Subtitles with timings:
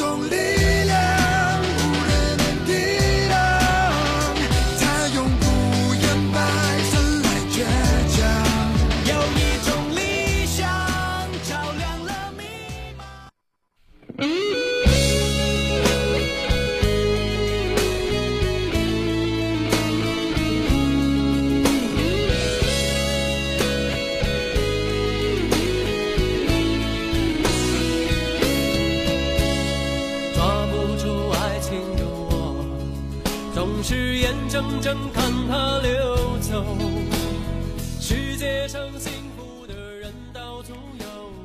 [0.00, 1.17] un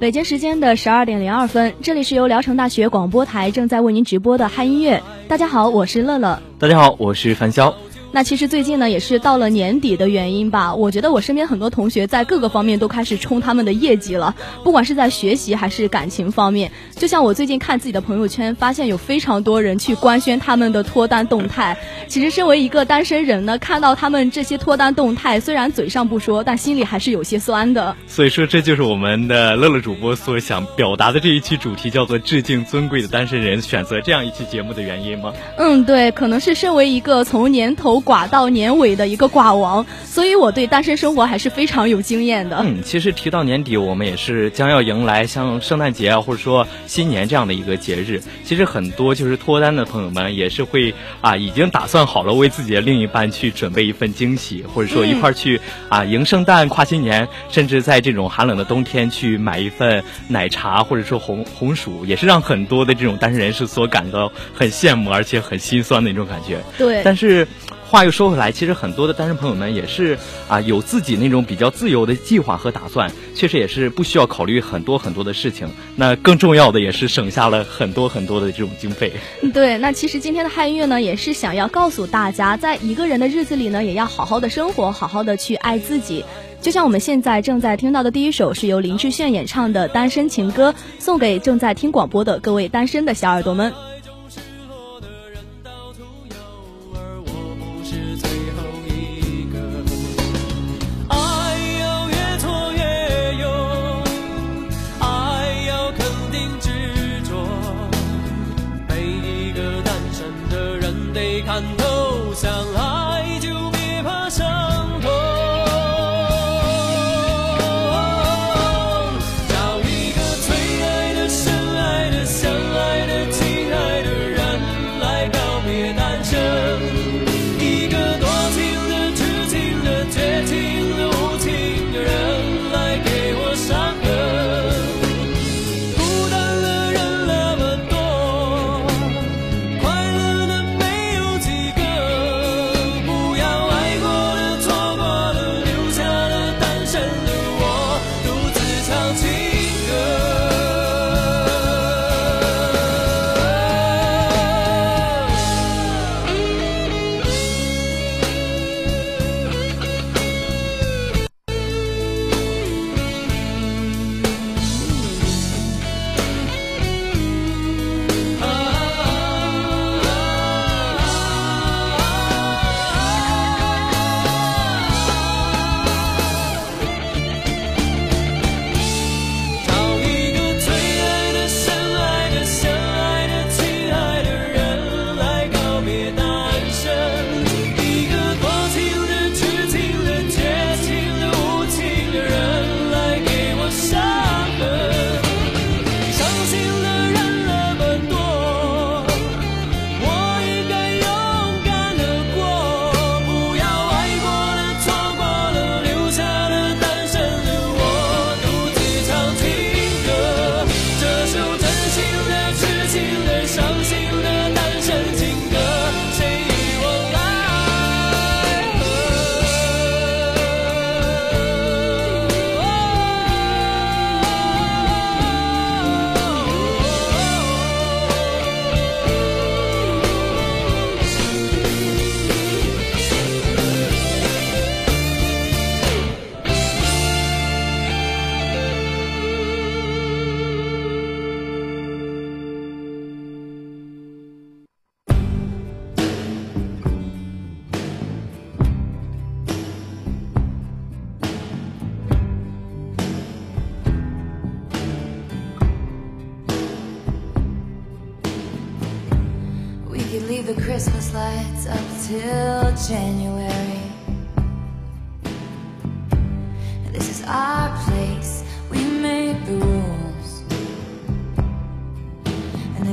[0.03, 5.01] 北京时间的十二点零二分，这里是由聊城大学广播台正在为您直播的嗨音乐。
[5.29, 6.41] 大家好，我是乐乐。
[6.59, 7.73] 大家好，我是樊潇。
[8.15, 10.73] 那其实最近呢，也是到了年底的原因吧。
[10.75, 14.33] 我觉得我身边很多同学在各个方面都开始冲他们的业绩了，
[14.63, 16.71] 不管是在学习还是感情方面。
[16.95, 21.75] 就像我最近看自己的朋友圈，发现有非常多人去官宣他们的脱单动态。
[22.07, 27.95] 其实身为一个单身人呢，看到他们这些脱单动态，虽然嘴上不说，但心里还是有些酸的。
[28.05, 35.33] 所以说，这就是我们的乐乐主播所想表达的这一期主题，叫做“致敬尊贵的单身人”，选择这样一期节目的原因吗？
[35.57, 38.02] 嗯，对，可能是身为一个从年头。
[38.03, 42.57] 寡到年尾的一个寡王，所以我对单身生活还是非常有经验的。
[42.63, 48.21] 嗯，其实提到年底，我们也是将要迎来像圣诞节啊，或者说新年这样的一个节日。
[48.43, 66.57] 其实很多就是脱单的朋友们也是会啊，已经打算好了为自己的另一半去准备一份惊喜，或者说一块儿去啊迎圣诞、跨新年，甚至在这种寒冷的冬天去买一份奶茶，或者说红红薯，也是让很多的这种单身人士所感到很羡慕，而且很心酸的一种感觉。
[66.77, 67.47] 对，但是。
[67.93, 70.17] 话又说回来，其实很多的单身朋友们也是
[70.47, 75.67] 啊，有自己那种比较自由的计划和打算，确实也是不需要考虑很多很多的事情。
[75.95, 79.13] 那更重要的也是省下了很多很多的这种经费。
[79.53, 86.25] 对，那其实今天的汉月呢，也是想要告诉大家，在一个人的日子里呢，也要好好的生活，好好的去爱自己。
[86.59, 93.71] 就像我们现在正在听到的第一首，是由林志炫演唱的《单身情歌》，送给正在听广播的各位单身的小耳朵们。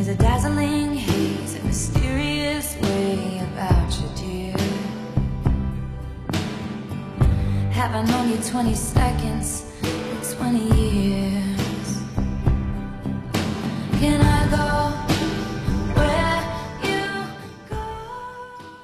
[0.03, 4.57] There's a dazzling haze, a mysterious way about you, dear.
[7.73, 9.71] Have I known you 20 seconds,
[10.39, 11.99] 20 years?
[14.01, 14.40] Can I?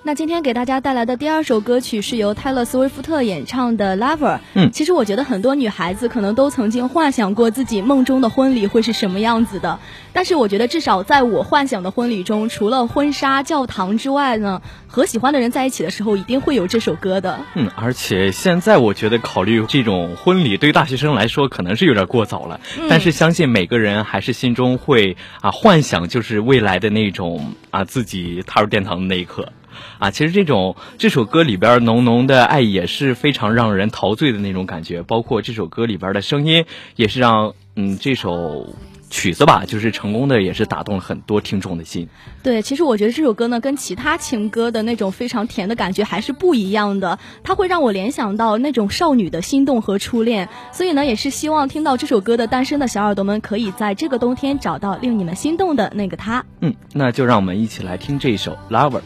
[0.07, 4.37] 那今天给大家带来的第二首歌曲是由泰勒·斯威夫特演唱的《Lover》。
[4.55, 9.77] 嗯，其实我觉得很多女孩子可能都曾经幻想过自己梦中的婚礼会是什么样子的。
[10.13, 17.41] 但是我觉得至少在我幻想的婚礼中，除了婚纱、教堂之外呢，和喜欢的人在一起的时候，一定会有这首歌的。
[17.57, 22.61] 嗯，而且现在我觉得考虑这种婚礼对大学生来说可能是有点过早了。
[22.89, 29.51] 但是相信每个人还是心中会啊幻想，就是未来的那种啊自己踏入殿堂的那一刻。
[29.99, 36.65] 啊，其实这种这首歌里边浓浓的爱也是非常让人陶醉的那种感觉，包括这首歌里边的声音，
[36.97, 38.75] 也是让嗯这首
[39.11, 42.09] 曲子吧，就是成功的也是打动了很多听众的心。
[42.43, 50.49] 对，其实我觉得这首歌呢，跟其他情歌的那种非常甜的感觉还是不一样的，它会让我联想到那种少女的心动和初恋。
[50.73, 56.45] 所以呢，也是希望听到这首歌的单身的小耳朵们，可以在这个冬天找到令你们心动的那个他。
[56.61, 58.99] 嗯，那就让我们一起来听这一首《Lover》。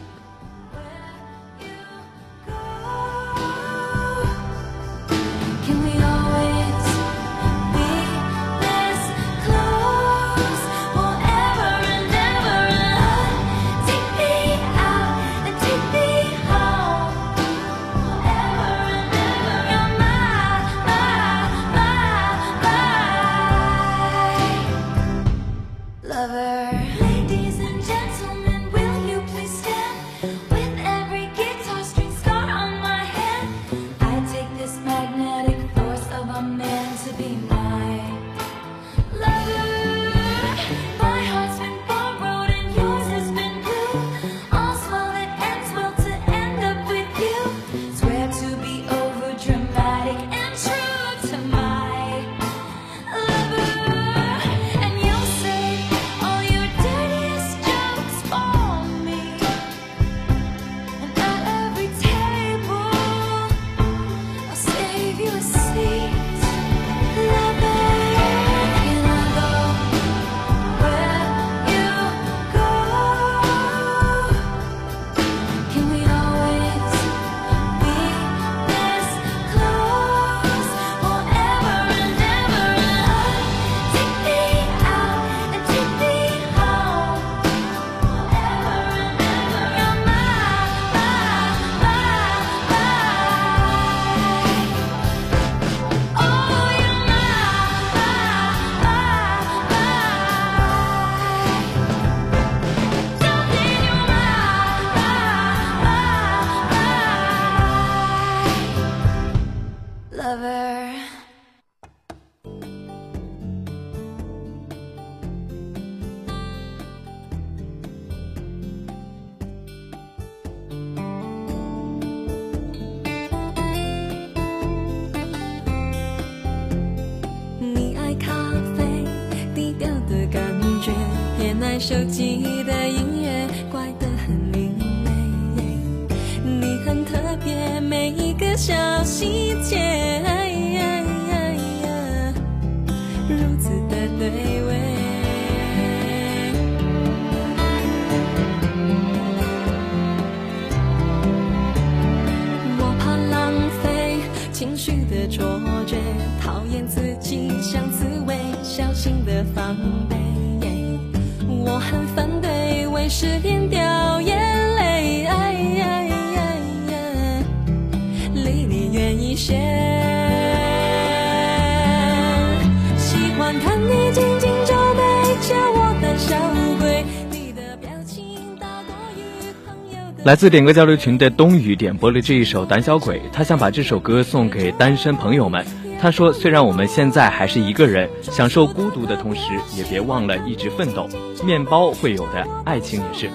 [180.23, 185.65] 来自点歌交流群的冬雨点播了这一首《胆小鬼》，他想把这首歌送给单身朋友们。
[185.99, 189.41] 他说：“虽然我们现在还是一个人，享受孤独的同时，
[189.75, 191.09] 也别忘了一直奋斗。
[191.43, 193.31] 面包会有的，爱情也是。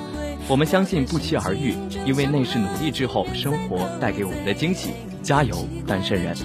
[0.47, 1.75] 我们相信不期而遇，
[2.05, 4.90] 因为那是努力之后生活带给我们的惊喜。
[5.25, 5.57] 加油，
[5.88, 6.37] 单身人！”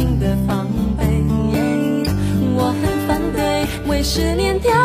[0.00, 0.66] 心的防
[0.96, 1.04] 备，
[2.56, 4.58] 我很反对为失恋。
[4.58, 4.79] 掉。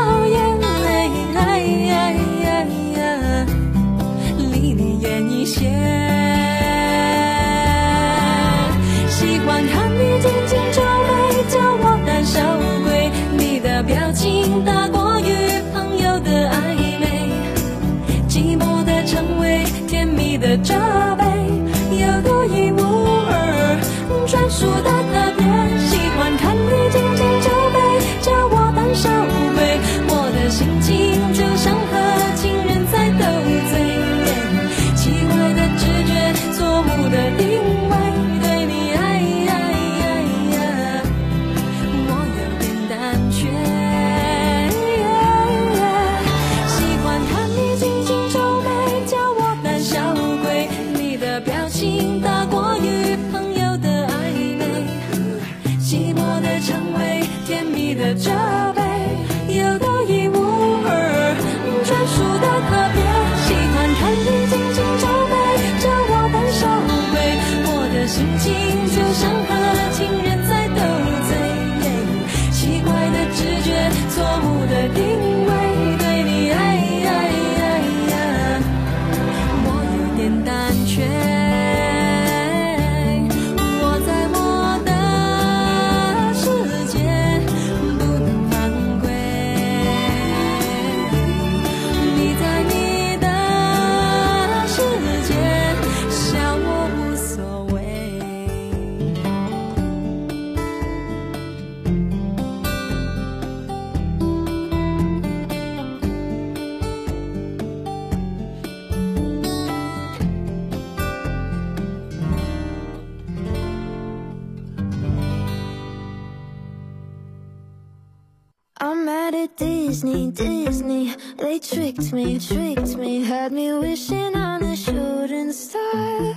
[119.33, 126.33] at Disney, Disney They tricked me, tricked me Had me wishing on a shooting star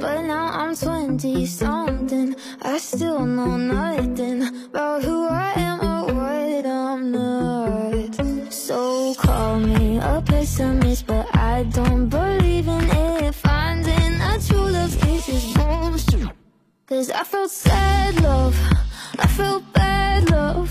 [0.00, 6.66] But now I'm 20 something I still know nothing About who I am or what
[6.66, 14.38] I'm not So call me a pessimist But I don't believe in it Finding a
[14.46, 16.28] true love case is bullshit
[16.86, 18.54] Cause I felt sad love
[19.18, 20.68] I felt bad love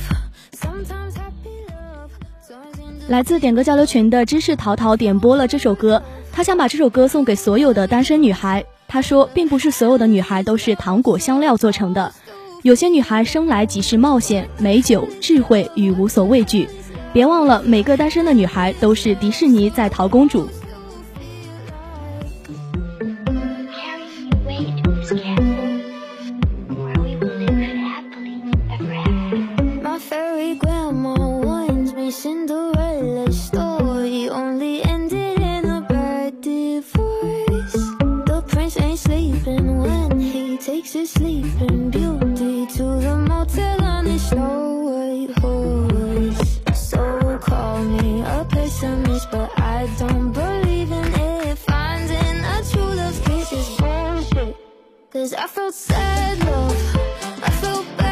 [3.13, 6.01] 来自点歌交流群的知识淘淘点播了这首歌，
[6.32, 8.65] 他想把这首歌送给所有的单身女孩。
[8.88, 12.12] 他说，并不是所有的女孩都是糖果香料做成的，
[12.63, 16.67] 有些女孩生来即是冒险、美酒、智慧与无所畏惧。
[17.13, 20.50] 别忘了，每个单身的女孩都是迪士尼在逃公主。
[55.36, 56.96] I felt sad, love
[57.44, 58.02] I felt bad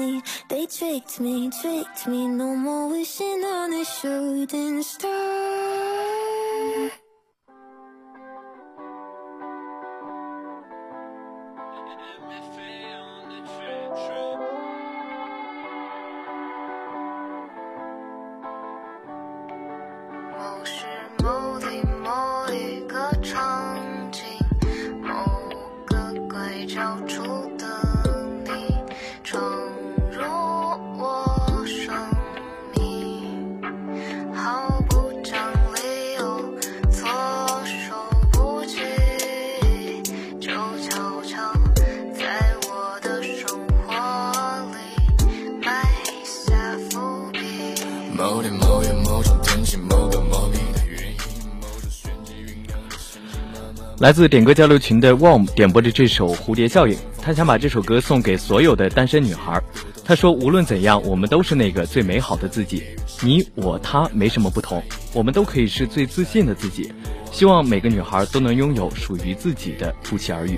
[0.00, 2.26] me, they tricked me, tricked me.
[2.26, 5.89] No more wishing on a shooting star.
[48.30, 52.76] 某某某某某天月气个的原因，种
[53.98, 59.60] 来自点歌交流群的 Warm 点播的这首《蝴蝶效应》，他想把这首歌送给所有的单身女孩。
[60.04, 62.84] 他说：“无论怎样，我们都是那个最美好的自己。
[63.20, 64.80] 你、我、他没什么不同，
[65.12, 66.92] 我们都可以是最自信的自己。
[67.32, 70.56] 希望每个女孩都能拥有属于自己的不期而遇。”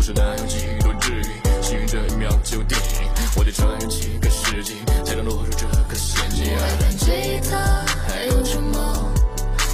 [0.00, 2.78] 不是能有几多治愈，幸运这一秒就定，
[3.36, 6.44] 我得穿越几个世纪才能落入这个陷阱。
[6.54, 9.12] 我弹吉他还有什么？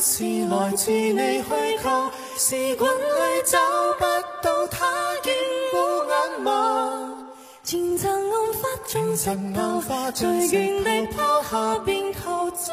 [0.00, 1.44] 是来自你虚
[1.82, 3.58] 构，是管里找
[3.98, 4.04] 不
[4.42, 5.32] 到他惊
[5.72, 7.10] 呼眼眸。
[7.62, 12.72] 前尘暗花尽成泡，随缘地抛下便逃走。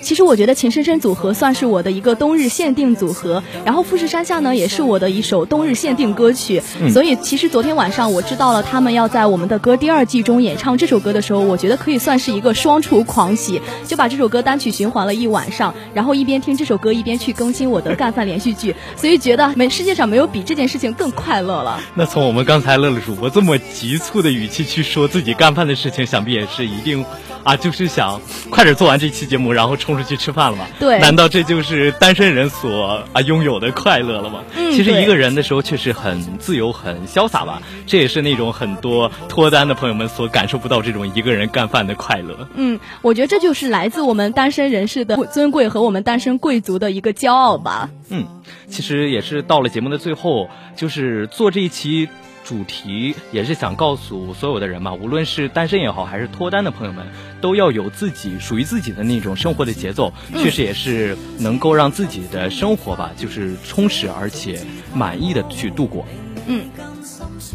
[0.00, 21.78] 其实我觉得情深深组合算是我的一个冬日限定组合，然后富士山下呢也是我的一首冬日限定歌曲，所以其实昨天晚上我知道了他们要在我们的歌第二季中演唱这首歌的时候，我觉得可以算是一个双重狂喜，就把这首歌单曲循环了一晚上，然后一边听这首歌一边去更新我的干饭连续剧，所以觉得没世界上没有比这件事情更快乐了。
[21.94, 27.04] 那从我们刚才乐乐主播这么急促的语气去说自己干饭的事情，想必也是一定
[27.44, 29.76] 啊，就是想快点做完这期节目，然后。
[29.90, 30.66] 空出去吃饭了吗？
[30.78, 34.42] 对，难道这就是单身人所啊拥有的快乐了吗？
[34.56, 37.60] 嗯，其实一个人的时候确实很自由、很潇洒吧。
[37.86, 42.48] 这也是那种很多脱单的朋友们所感受不到这种一个人干饭的快乐。
[42.54, 47.88] 嗯，我觉得这就是来自我们单身人士的尊贵和我们单身贵族的一个骄傲吧。
[48.10, 48.24] 嗯，
[48.68, 52.08] 其实也是到了节目的最后，就是做这一期。
[52.50, 57.06] 主题也是想告诉所有的人吧，无论是单身也好，还是脱单的朋友们，
[57.40, 64.60] 都要有自己属于自己的那种生活的节奏，确实也是能够让自己的生活吧，就是充实而且
[64.92, 66.04] 满意的去度过。
[66.48, 66.62] 嗯，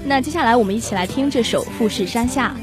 [0.05, 2.55] 那接下来我们一起来听这首《富士山下》。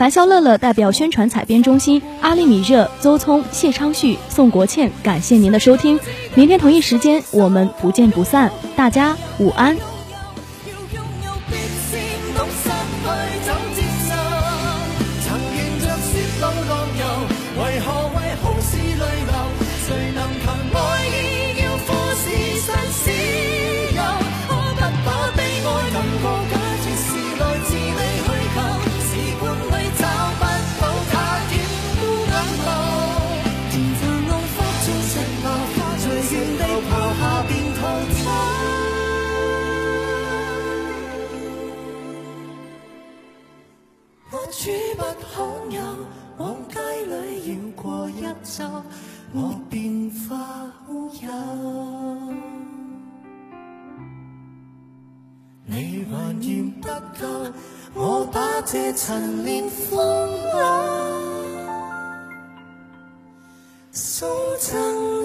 [0.00, 6.00] 樊笑、乐乐代表宣传采编中心，阿力、米热、邹聪、谢昌旭、宋国倩，感谢您的收听。
[6.34, 8.50] 明天同一时间，我们不见不散。
[8.74, 9.76] 大家午安。
[45.00, 45.80] 不罕有，
[46.36, 48.62] 往街里绕过一周，
[49.32, 51.30] 我便化乌有。
[55.64, 57.46] 你还嫌不够，
[57.94, 59.96] 我把这陈年放
[60.52, 62.30] 下，
[63.90, 65.19] 送赠。